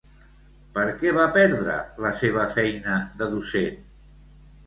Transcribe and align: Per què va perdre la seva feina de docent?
Per 0.77 0.85
què 1.01 1.11
va 1.17 1.25
perdre 1.35 1.75
la 2.05 2.11
seva 2.21 2.45
feina 2.55 2.97
de 3.21 3.27
docent? 3.35 3.77